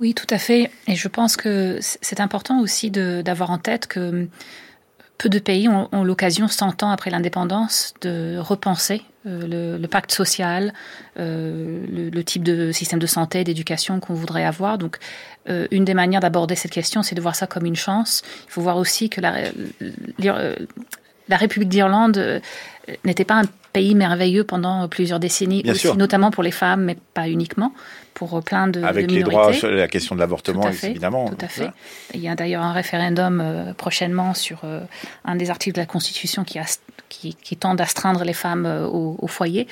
[0.00, 0.70] Oui, tout à fait.
[0.86, 4.28] Et je pense que c'est important aussi d'avoir en tête que
[5.18, 10.72] peu de pays ont, l'occasion, 100 ans après l'indépendance, de repenser le, pacte social,
[11.16, 14.78] le, type de système de santé, d'éducation qu'on voudrait avoir.
[14.78, 14.98] Donc,
[15.48, 18.22] euh, une des manières d'aborder cette question, c'est de voir ça comme une chance.
[18.46, 19.34] Il faut voir aussi que la,
[19.80, 20.56] euh,
[21.32, 22.40] la République d'Irlande euh,
[23.04, 27.28] n'était pas un pays merveilleux pendant plusieurs décennies, aussi, notamment pour les femmes, mais pas
[27.28, 27.72] uniquement,
[28.12, 31.30] pour plein de Avec les droits sur la question de l'avortement, évidemment.
[31.30, 31.70] Tout à fait.
[32.12, 34.60] Il y a d'ailleurs un référendum prochainement sur
[35.24, 36.66] un des articles de la Constitution qui, a,
[37.08, 39.66] qui, qui tend d'astreindre les femmes au, au, foyer.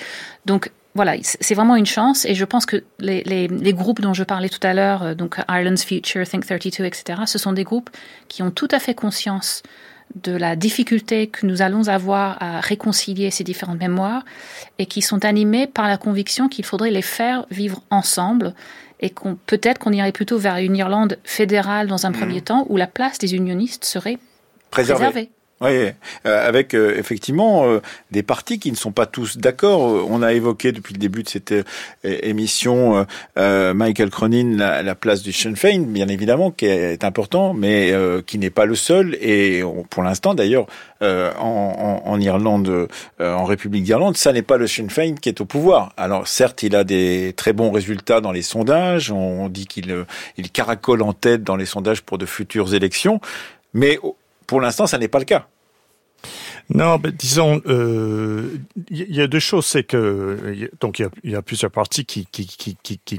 [0.46, 4.12] Donc voilà, c'est vraiment une chance et je pense que les, les, les groupes dont
[4.12, 7.62] je parlais tout à l'heure, euh, donc Ireland's Future, Think 32, etc., ce sont des
[7.62, 7.90] groupes
[8.29, 9.62] qui ont tout à fait conscience
[10.14, 14.25] de la difficulté que nous allons avoir à réconcilier ces différentes mémoires
[14.79, 18.55] et qui sont animés par la conviction qu'il faudrait les faire vivre ensemble
[19.01, 22.16] et qu'on peut-être qu'on irait plutôt vers une Irlande fédérale dans un mmh.
[22.16, 24.18] premier temps où la place des unionistes serait
[24.70, 25.31] préservée.
[25.62, 25.90] Oui,
[26.25, 30.07] euh, avec euh, effectivement euh, des partis qui ne sont pas tous d'accord.
[30.09, 31.53] On a évoqué depuis le début de cette
[32.03, 37.92] émission Michael Cronin la, place du Sinn Féin, bien évidemment, qui est important, mais
[38.27, 39.16] qui n'est pas le seul.
[39.20, 40.66] Et pour l'instant, d'ailleurs,
[41.03, 45.44] en, en, Irlande, en République d'Irlande, ça n'est pas le Sinn Féin qui est au
[45.44, 45.92] pouvoir.
[45.96, 49.11] Alors certes, il a des très bons résultats dans les sondages.
[49.11, 50.07] On dit qu'il
[50.38, 53.20] il caracole en tête dans les sondages pour de futures élections,
[53.75, 53.99] mais
[54.50, 55.46] pour l'instant, ça n'est pas le cas.
[56.70, 58.58] Non, mais disons, il euh,
[58.90, 62.26] y, a deux choses, c'est que donc il y, a, plusieurs partis qui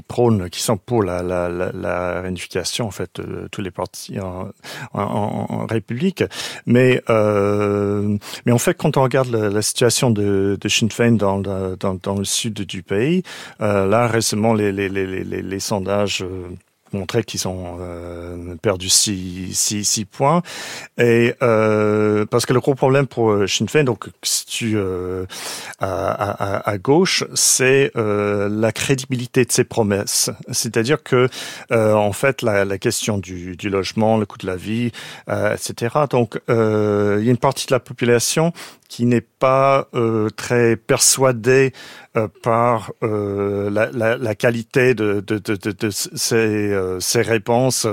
[0.06, 4.50] prônent, qui sont pour la, réunification, en fait, euh, tous les partis en,
[4.92, 6.22] en, République.
[6.66, 11.38] Mais euh, mais en fait, quand on regarde la, situation de, de Sinn Féin dans,
[11.38, 13.22] dans, dans le sud du pays,
[13.62, 16.22] euh, là récemment les les les les, les sondages
[16.92, 20.42] montrer qu'ils ont euh, perdu six, points.
[20.98, 25.26] Et euh, parce que le gros problème pour euh, Sinn Féin, donc si tu euh,
[25.80, 30.30] à, à, à, gauche, c'est euh, la crédibilité de ses promesses.
[30.50, 31.28] C'est-à-dire que
[31.70, 34.92] en fait la, la question du, du, logement, le coût de la vie,
[35.28, 35.96] etc.
[36.10, 38.52] Donc il y a une partie de la population
[38.92, 41.72] qui n'est pas euh, très persuadé
[42.14, 47.86] euh, par euh, la, la, la, qualité de, de, de, de ces, euh, ces, réponses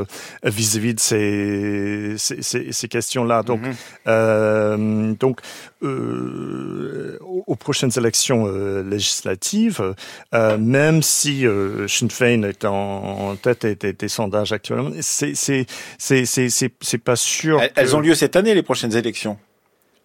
[0.44, 3.44] vis-à-vis de ces, ces, ces questions-là.
[3.44, 3.62] Donc,
[4.06, 5.18] mm-hmm.
[5.18, 5.40] donc
[5.82, 8.48] aux, prochaines élections
[8.84, 9.96] législatives,
[10.34, 11.46] même si
[11.88, 15.66] Sinn Féin est en, tête des, des, sondages actuellement, c'est c'est
[15.98, 17.62] c'est c'est pas sûr.
[17.76, 19.38] elles ont lieu cette année les prochaines élections?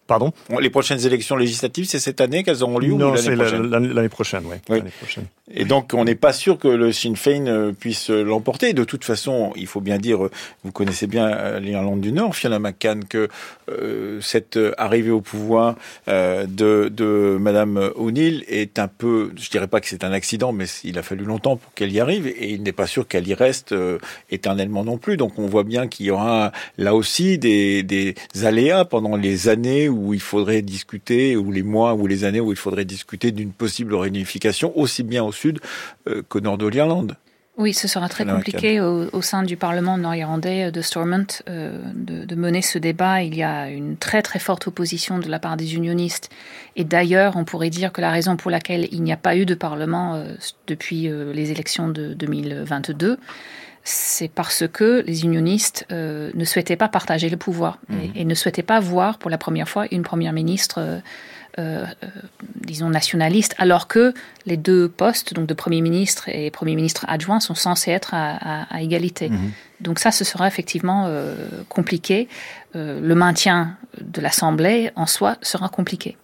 [0.07, 4.43] Pardon Les prochaines élections législatives, c'est cette année qu'elles auront lieu Non, c'est l'année prochaine,
[4.45, 4.57] oui.
[4.69, 4.81] oui.
[4.99, 5.25] Prochaine.
[5.53, 8.73] Et donc, on n'est pas sûr que le Sinn Féin euh, puisse euh, l'emporter.
[8.73, 10.31] De toute façon, il faut bien dire, euh,
[10.63, 13.29] vous connaissez bien l'Irlande du Nord, Fiona McCann, que
[13.69, 15.75] euh, cette arrivée au pouvoir
[16.07, 20.51] euh, de, de Madame O'Neill est un peu, je dirais pas que c'est un accident,
[20.51, 23.27] mais il a fallu longtemps pour qu'elle y arrive, et il n'est pas sûr qu'elle
[23.27, 23.97] y reste euh,
[24.31, 25.17] éternellement non plus.
[25.17, 29.89] Donc, on voit bien qu'il y aura là aussi des, des aléas pendant les années
[29.89, 33.51] où il faudrait discuter, ou les mois ou les années où il faudrait discuter d'une
[33.51, 35.59] possible réunification, aussi bien au sud
[36.07, 37.15] euh, qu'au nord de l'Irlande.
[37.57, 42.61] Oui, ce sera très compliqué au, sein du Parlement nord-irlandais de Stormont euh, de, mener
[42.61, 43.23] ce débat.
[43.23, 46.29] Il y a une très très forte opposition de la part des unionistes.
[46.75, 49.45] Et d'ailleurs, on pourrait dire que la raison pour laquelle il n'y a pas eu
[49.45, 50.33] de Parlement euh,
[50.67, 53.17] depuis les élections de 2022,
[53.85, 58.11] c'est parce que les unionistes ne souhaitaient pas partager le pouvoir et, mhm.
[58.15, 61.01] et, ne souhaitaient pas voir pour la première fois une première ministre
[61.57, 62.09] euh, euh,
[62.55, 64.13] disons, nationaliste, alors que
[64.45, 68.81] les deux postes, donc de Premier ministre et Premier ministre adjoint, sont censés être à,
[68.81, 69.29] égalité.
[69.29, 69.51] Mhm.
[69.79, 71.35] Donc ça, ce sera effectivement euh,
[71.69, 72.27] compliqué.
[72.73, 76.17] le maintien de l'Assemblée, en soi, sera compliqué.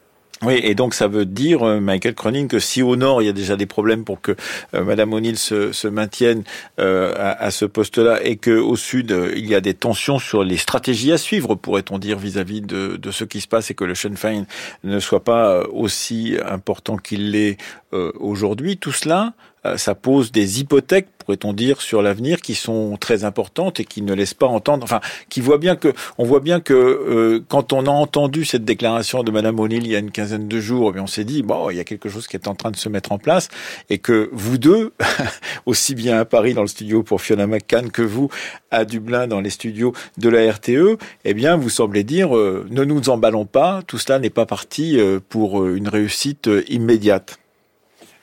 [0.44, 3.30] Oui, et donc ça veut dire, euh, Michael Cronin, que si au nord il y
[3.30, 4.36] a déjà des problèmes pour que
[4.74, 6.44] euh, Madame O'Neill se, maintienne
[6.80, 10.58] euh, à, ce poste-là, et que au sud il y a des tensions sur les
[10.58, 13.94] stratégies à suivre, pourrait-on dire, vis-à-vis de, de, ce qui se passe, et que le
[13.94, 14.48] Sinn Féin
[14.84, 17.58] ne soit pas aussi important qu'il l'est
[17.92, 19.34] aujourd'hui, tout cela,
[19.76, 24.14] ça pose des hypothèques pourrait-on dire, sur l'avenir, qui sont très importantes et qui ne
[24.14, 27.86] laissent pas entendre, enfin, qui voient bien que, on voit bien que euh, quand on
[27.86, 31.00] a entendu cette déclaration de Madame O'Neill il y a une quinzaine de jours, eh
[31.00, 32.90] on s'est dit bon, il y a quelque chose qui est en train de se
[32.90, 33.50] mettre en place
[33.90, 34.94] et que vous deux,
[35.66, 38.30] aussi bien à Paris dans le studio pour Fiona McCann que vous
[38.72, 42.84] à Dublin dans les studios de la RTE, eh bien, vous semblez dire euh, ne
[42.84, 47.38] nous emballons pas, tout cela n'est pas parti euh, pour une réussite immédiate.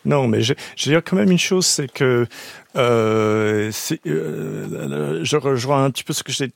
[0.08, 2.26] Non, mais je, je veux dire quand même une chose, c'est que
[2.76, 3.70] euh,
[4.06, 6.50] euh, je rejoins un petit peu ce que j'ai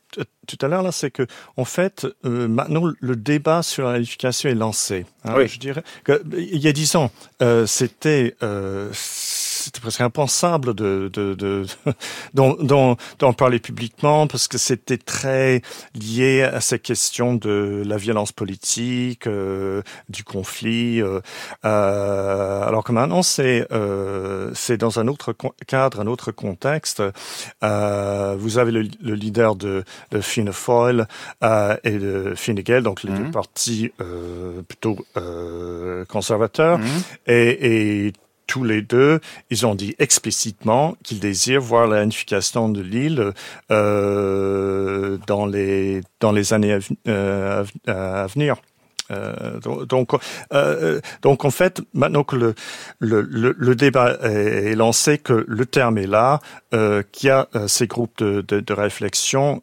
[0.47, 4.49] tout à l'heure là, c'est que en fait euh, maintenant le débat sur la qualification
[4.49, 5.05] est lancé.
[5.25, 5.49] Hein, oui.
[5.49, 7.11] Je dirais que, il y a dix ans,
[7.67, 8.35] c'était
[9.63, 11.65] c'était presque impensable de de de
[12.35, 15.63] d'en parler publiquement parce que c'était très
[15.95, 21.01] lié à ces questions de la violence politique, euh, du conflit.
[21.01, 21.21] Euh,
[21.65, 25.35] euh, alors que maintenant c'est euh, c'est dans un autre
[25.67, 27.03] cadre, un autre contexte.
[27.63, 31.07] Vous avez le, le, leader de, de Fianna Fáil
[31.43, 33.19] et de Fine Gael, donc les mmh.
[33.19, 33.93] deux partis
[34.69, 34.97] plutôt
[36.09, 36.85] conservateurs, mmh.
[37.27, 38.13] et, et
[38.53, 43.33] tous les deux, ils ont dit explicitement qu'ils désirent voir la unification de l'île
[43.71, 48.57] euh, dans les dans les années à, euh, venir.
[49.11, 50.13] Euh, donc,
[50.53, 52.55] euh, donc en fait, maintenant que le,
[52.99, 56.41] le, le, débat est, lancé, que le terme est là,
[57.13, 59.63] qu'il y a ces groupes de, de, de réflexion,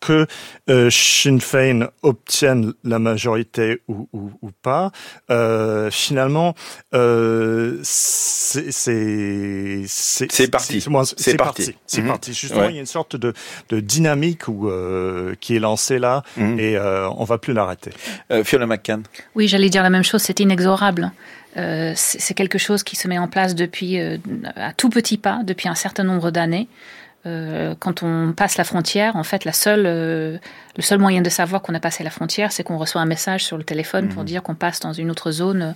[0.00, 0.26] que
[0.68, 4.90] euh, Sinn Féin obtienne la majorité ou, ou, ou pas,
[5.30, 6.54] euh, finalement,
[6.94, 10.80] euh, c'est c'est parti.
[11.16, 11.74] C'est parti.
[11.86, 12.32] C'est parti.
[12.32, 12.70] Justement, ouais.
[12.70, 13.32] il y a une sorte de,
[13.68, 16.58] de dynamique où, euh, qui est lancée là -hmm.
[16.58, 17.90] et euh, on va plus l'arrêter.
[18.30, 19.02] Euh, Fiona McCann.
[19.34, 20.22] Oui, j'allais dire la même chose.
[20.22, 21.12] C'est inexorable.
[21.56, 24.18] Euh, c'est quelque chose qui se met en place depuis euh,
[24.54, 26.68] à tout petit pas, depuis un certain nombre d'années.
[27.26, 30.38] Euh, quand on passe la frontière, en fait, la seule, euh,
[30.76, 33.44] le seul moyen de savoir qu'on a passé la frontière, c'est qu'on reçoit un message
[33.44, 34.08] sur le téléphone mmh.
[34.10, 35.74] pour dire qu'on passe dans une autre zone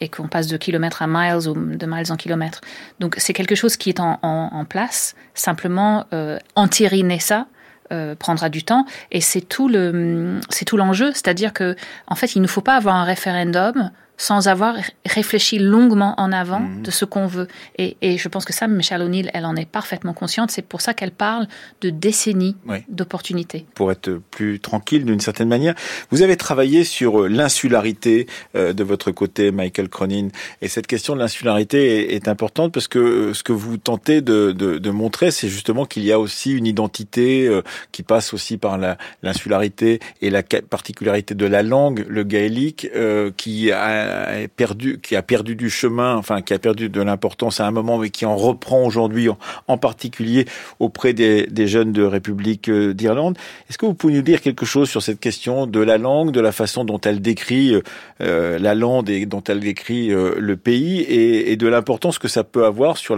[0.00, 2.60] et qu'on passe de kilomètres à miles ou de miles en kilomètres.
[2.98, 5.14] Donc c'est quelque chose qui est en, en, en place.
[5.34, 7.46] Simplement, euh, entériner ça,
[7.92, 11.74] euh, prendra du temps et c'est tout le c'est tout l'enjeu c'est-à-dire que
[12.06, 16.60] en fait il ne faut pas avoir un référendum sans avoir réfléchi longuement en avant
[16.60, 16.82] mmh.
[16.82, 17.48] de ce qu'on veut.
[17.78, 20.50] Et, et, je pense que ça, Michelle O'Neill, elle en est parfaitement consciente.
[20.50, 21.48] C'est pour ça qu'elle parle
[21.80, 22.80] de décennies oui.
[22.90, 23.64] d'opportunités.
[23.74, 25.74] Pour être plus tranquille d'une certaine manière.
[26.10, 30.28] Vous avez travaillé sur l'insularité euh, de votre côté, Michael Cronin.
[30.60, 34.20] Et cette question de l'insularité est, est, importante parce que euh, ce que vous tentez
[34.20, 38.34] de, de, de montrer, c'est justement qu'il y a aussi une identité euh, qui passe
[38.34, 38.78] aussi par
[39.22, 44.09] l'insularité et la particularité de la langue, le gaélique, euh, qui a
[44.56, 47.98] perdu, qui a perdu du chemin, enfin qui a perdu de l'importance à un moment,
[47.98, 49.28] mais qui en reprend aujourd'hui,
[49.68, 50.44] en, particulier
[50.78, 53.38] auprès des, jeunes de République euh, d'Irlande.
[53.68, 56.40] Est-ce que vous pouvez nous dire quelque chose sur cette question de la langue, de
[56.40, 57.74] la façon dont elle décrit
[58.20, 62.44] euh, la langue et dont elle décrit euh, le pays, et, de l'importance que ça
[62.44, 63.16] peut avoir sur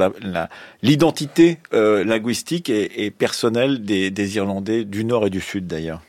[0.82, 6.02] l'identité euh, linguistique et, personnelle des Irlandais du Nord et du Sud d'ailleurs?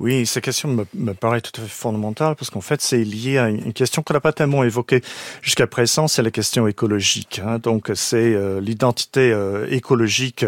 [0.00, 3.48] Oui, cette question me, paraît tout à fait fondamentale parce qu'en fait, c'est lié à
[3.48, 5.02] une question qu'on n'a pas tellement évoquée
[5.42, 7.40] jusqu'à présent, c'est la question écologique.
[7.44, 7.58] Hein.
[7.58, 10.44] Donc, c'est euh, l'identité euh, écologique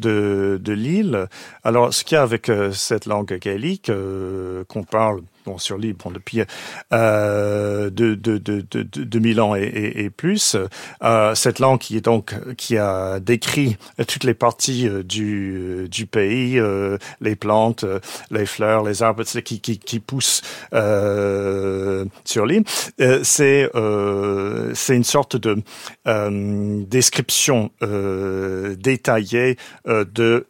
[0.00, 1.28] de, de l'île.
[1.62, 5.78] Alors, ce qu'il y a avec euh, cette langue gaélique euh, qu'on parle bon, sur
[5.78, 6.42] l'île bon, depuis
[6.92, 10.56] euh, de, de, de, de, de 2000 ans et, et, et plus.
[11.02, 16.06] Euh, cette langue qui est donc qui a décrit toutes les parties euh, du, du
[16.06, 17.84] pays, euh, les plantes,
[18.30, 20.42] les fleurs, les arbres qui, qui, qui poussent
[22.24, 22.64] sur l'île.
[23.22, 23.70] C'est
[24.74, 25.56] c'est une sorte de
[26.84, 29.56] description détaillée
[29.86, 30.04] de,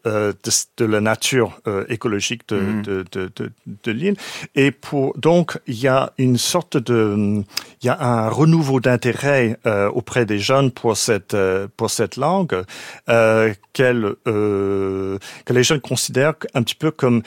[0.04, 0.34] de,
[0.76, 2.82] de la nature écologique de, mmh.
[2.82, 3.50] de, de, de,
[3.84, 4.16] de l'île
[4.54, 7.42] et pour donc il y a une sorte de
[7.82, 12.16] il y a un renouveau d'intérêt euh, auprès des jeunes pour cette euh, pour cette
[12.16, 12.64] langue
[13.08, 17.22] euh, qu'elle euh, que les jeunes considèrent un petit peu comme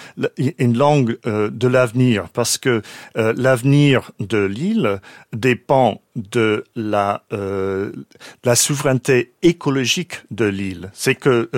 [0.58, 2.26] une langue euh, de l'avenir.
[2.34, 2.82] Parce que
[3.18, 5.00] euh, l'avenir de l'île
[5.34, 7.24] dépend de la,
[8.44, 10.92] la souveraineté écologique de l'île.
[10.94, 11.50] C'est que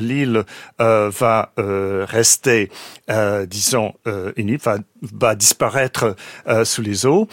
[0.00, 0.44] l'île
[0.78, 2.70] va rester,
[3.46, 3.94] disons,
[4.36, 6.14] unie, va, va disparaître
[6.64, 7.28] sous les eaux.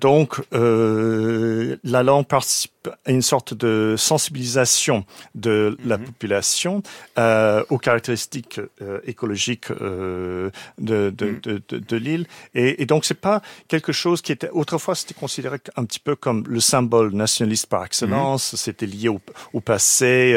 [0.00, 2.72] donc, la langue participe
[3.06, 6.04] une sorte de sensibilisation de la mhm.
[6.06, 6.82] population
[7.18, 11.60] euh, aux caractéristiques euh, écologiques euh, de, de, mhm.
[11.70, 12.26] de, l'île.
[12.54, 16.16] Et, et donc, c'est pas quelque chose qui était autrefois c'était considéré un petit peu
[16.16, 18.52] comme le symbole nationaliste par excellence.
[18.52, 18.58] Mhm.
[18.58, 19.20] C'était lié au,
[19.52, 20.36] au passé,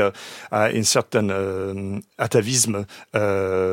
[0.52, 2.86] à une certaine atavisme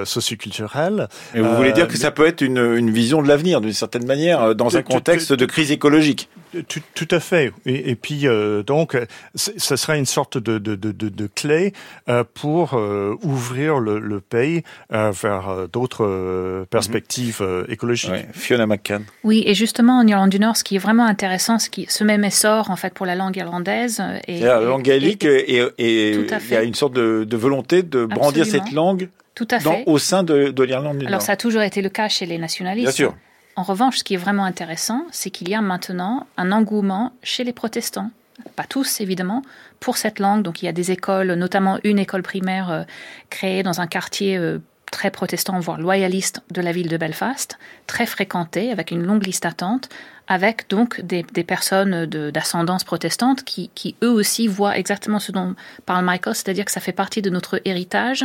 [0.04, 1.08] socioculturel.
[1.34, 4.06] Et vous voulez dire que ça peut être une, une vision de l'avenir, d'une certaine
[4.06, 6.28] manière, dans un contexte de crise écologique
[6.68, 7.52] tout, tout, à fait.
[7.66, 8.96] Et, et puis euh, donc,
[9.34, 11.72] ce serait une sorte de, de, de, de clé
[12.08, 18.12] euh, pour euh, ouvrir le, le pays vers d'autres perspectives écologiques.
[18.32, 19.04] Fiona McCann.
[19.24, 22.04] Oui, et justement en Irlande du Nord, ce qui est vraiment intéressant, ce qui ce
[22.04, 24.02] même essor en fait pour la langue irlandaise.
[24.26, 28.04] Et, la langue gaélique, et, et, il y a une sorte de, de volonté de
[28.04, 29.08] brandir cette langue.
[29.34, 29.84] Tout à fait.
[29.86, 31.08] Dans, au sein de, de l'Irlande du Nord.
[31.08, 32.88] Alors ça a toujours été le cas chez les nationalistes.
[32.88, 33.14] Bien sûr.
[33.56, 37.44] En revanche, ce qui est vraiment intéressant, c'est qu'il y a maintenant un engouement chez
[37.44, 38.10] les protestants.
[38.56, 39.42] Pas tous, évidemment,
[39.80, 40.42] pour cette langue.
[40.42, 42.82] Donc il y a des écoles, notamment une école primaire euh,
[43.30, 44.58] créée dans un quartier euh,
[44.90, 49.44] très protestant, voire loyaliste de la ville de Belfast, très fréquentée, avec une longue liste
[49.44, 49.88] d'attente,
[50.28, 55.54] avec donc des, personnes d'ascendance protestante qui, eux aussi voient exactement ce dont
[55.86, 58.24] parle Michael, c'est-à-dire que ça fait partie de notre héritage.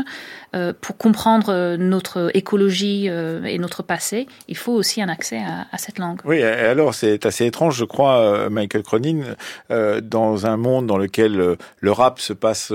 [0.54, 5.39] Euh, pour comprendre euh, notre écologie euh, et notre passé, il faut aussi un accès
[5.39, 6.19] à, cette langue.
[6.26, 9.36] Oui, alors c'est assez étrange, je crois, Michael Cronin,
[10.02, 12.73] dans un monde dans lequel le rap se passe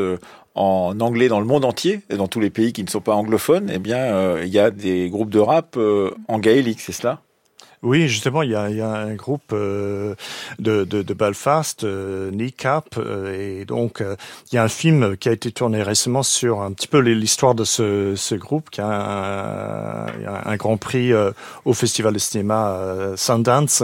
[0.59, 3.15] en anglais dans le monde entier, et dans tous les pays qui ne sont pas
[3.15, 5.79] anglophones, eh bien, il y a des groupes de rap
[6.29, 7.23] en gaélique, c'est cela?
[7.83, 10.15] Oui, justement, il y a, il y a un groupe euh,
[10.59, 14.17] de, de, de, Belfast, euh, Kneecap, euh, et donc euh,
[14.51, 17.55] il y a un film qui a été tourné récemment sur un petit peu l'histoire
[17.55, 20.07] de ce, ce groupe, qui a un,
[20.45, 21.31] un grand prix euh,
[21.65, 23.83] au Festival de cinéma euh, Sundance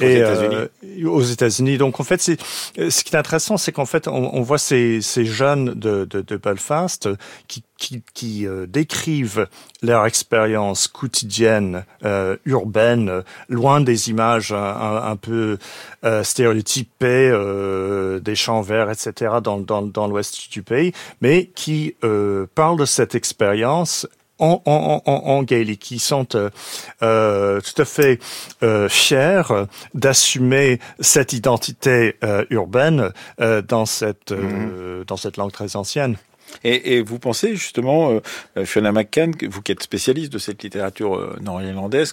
[0.00, 1.04] aux et États-Unis.
[1.04, 1.76] aux États-Unis.
[1.76, 2.38] Donc en fait, c'est
[2.76, 6.22] ce qui est intéressant, c'est qu'en fait, on, on, voit ces, ces jeunes de, de,
[6.22, 7.08] de Belfast
[7.48, 9.48] qui qui, qui euh, décrivent
[9.82, 15.58] leur expérience quotidienne euh, urbaine, loin des images un, un peu
[16.04, 21.94] euh, stéréotypées euh, des champs verts, etc., dans, dans, dans l'ouest du pays, mais qui
[22.04, 24.06] euh, parlent de cette expérience
[24.38, 26.50] en, en, en, en gaélique, qui sont euh,
[27.02, 28.20] euh, tout à fait
[28.62, 29.42] euh, fiers
[29.94, 35.04] d'assumer cette identité euh, urbaine euh, dans cette mmh.
[35.06, 36.16] dans cette langue très ancienne.
[36.64, 38.20] Et, vous pensez justement,
[38.56, 42.12] euh, Fiona McCann, vous qui êtes spécialiste de cette littérature euh, nord-irlandaise,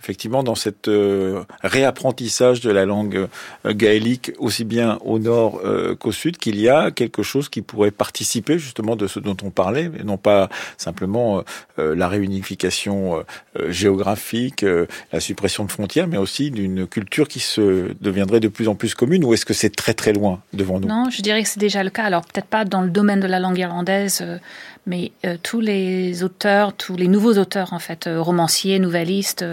[0.00, 3.28] effectivement dans cet euh, réapprentissage de la langue
[3.66, 7.62] euh, gaélique aussi bien au nord euh, qu'au sud, qu'il y a quelque chose qui
[7.62, 11.42] pourrait participer justement de ce dont on parlait, et non pas simplement
[11.78, 13.24] euh, la réunification
[13.68, 14.64] géographique,
[15.12, 18.94] la suppression de frontières, mais aussi d'une culture qui se deviendrait de plus en plus
[18.94, 20.88] commune, ou est-ce que c'est très très loin devant nous?
[20.88, 22.04] Non, je dirais que c'est déjà le cas.
[22.04, 23.69] Alors peut-être pas dans le domaine de la langue irlandaise,
[24.20, 24.38] euh,
[24.86, 29.44] mais euh, tous les auteurs, tous les nouveaux auteurs en fait, euh, romanciers, nouvellistes,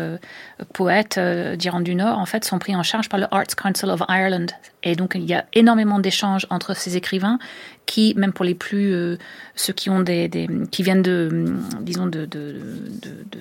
[0.73, 4.01] poètes d'Irlande du Nord, en fait, sont pris en charge par le Arts Council of
[4.09, 4.47] Ireland.
[4.83, 7.39] Et donc il y a énormément d'échanges entre ces écrivains
[7.85, 9.17] qui, même pour les plus
[9.55, 10.29] ceux qui ont des,
[10.71, 11.45] qui viennent de,
[11.81, 12.55] disons de, de,
[13.01, 13.39] de, de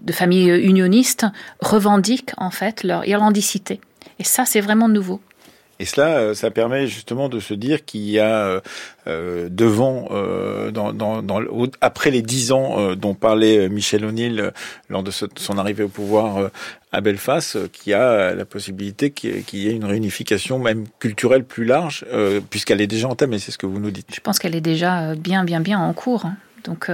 [0.00, 1.26] de familles unionistes
[1.60, 3.80] revendiquent en fait leur irlandicité.
[4.20, 5.20] Et ça, c'est vraiment nouveau.
[5.80, 8.60] Et cela, euh, ça permet justement de se dire qu'il y a euh,
[9.06, 11.40] euh devant, euh, dans, dans, dans,
[11.80, 14.52] après les dix ans euh, dont parlait Michel O'Neill
[14.88, 16.50] lors de son arrivée au pouvoir
[16.90, 21.64] à Belfast, qu'il y a la possibilité qu'il y ait une réunification même culturelle plus
[21.64, 22.04] large,
[22.50, 24.08] puisqu'elle est déjà entamée, c'est ce que vous nous dites.
[24.14, 26.24] Je pense qu'elle est déjà bien, bien, bien en cours.
[26.64, 26.90] Donc,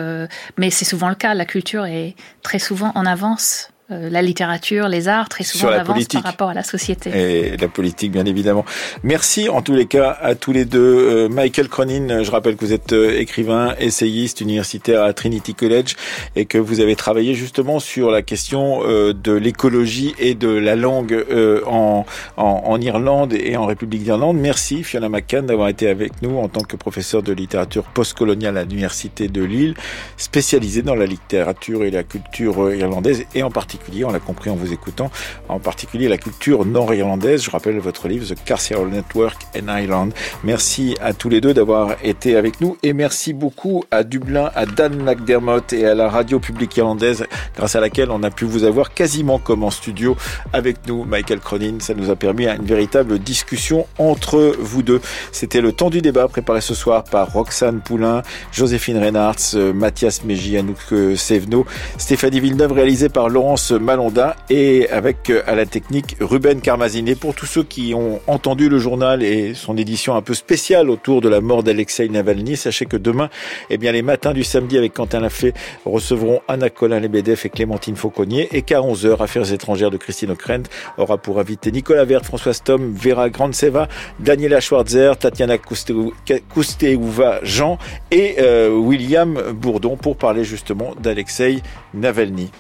[0.59, 1.35] mais c'est souvent le cas.
[1.35, 5.73] La culture est très souvent en avance euh, la littérature, les arts, très souvent en
[5.73, 7.11] avance par rapport à la société.
[7.11, 8.65] Et la politique, bien évidemment.
[9.03, 10.81] Merci en tous les cas à tous les deux.
[10.81, 15.97] Euh, Michael Cronin, je rappelle que vous êtes euh, écrivain, essayiste universitaire à Trinity College
[16.35, 21.23] et que vous avez travaillé justement sur la question de l'écologie et de la langue
[21.67, 22.07] en,
[22.39, 24.39] en, en, Irlande et en République d'Irlande.
[24.39, 28.65] Merci Fiona McCann d'avoir été avec nous en tant que professeur de littérature postcoloniale à
[28.65, 29.75] l'université de Lille,
[30.17, 34.51] spécialisée dans la littérature et la culture irlandaise et en particulier particulier, on l'a compris
[34.51, 35.11] en vous écoutant,
[35.49, 37.43] en particulier la culture nord-irlandaise.
[37.43, 40.11] Je rappelle votre livre The Carceral Network and Ireland.
[40.45, 44.67] Merci à tous les deux d'avoir été avec nous et merci beaucoup à Dublin, à
[44.67, 48.63] Dan McDermott et à la radio publique irlandaise grâce à laquelle on a pu vous
[48.63, 50.17] avoir quasiment comme en studio
[50.53, 51.81] avec nous, Michael Cronin.
[51.81, 55.01] Ça nous a permis une véritable discussion entre vous deux.
[55.33, 60.57] C'était le temps du débat préparé ce soir par Roxane Poulain, Joséphine Reynards, Mathias Méji,
[60.57, 61.67] Anouk Sevno,
[61.99, 63.29] Stéphanie Villeneuve, réalisé par
[63.73, 67.15] Malonda et avec à la technique Ruben Carmaziné.
[67.15, 71.21] Pour tous ceux qui ont entendu le journal et son édition un peu spéciale autour
[71.21, 73.31] de la mort d'Alexei Navalny, sachez que demain,
[73.71, 75.55] eh bien, les matins du samedi avec Quentin Lafay
[75.85, 80.65] recevront Anna Colin Lebedev et Clémentine Fauconnier et qu'à 11h, Affaires étrangères de Christine O'Krent
[80.99, 83.89] aura pour invité Nicolas Vert, François Stom, Vera Grandseva,
[84.21, 87.79] Daniela Schwarzer, Tatiana Kousteuva Jean
[88.11, 91.63] et euh, William Bourdon pour parler justement d'Alexei
[91.95, 92.51] Navalny.